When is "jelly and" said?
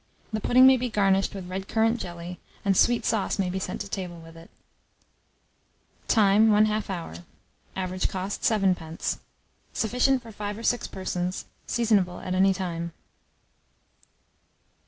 1.99-2.75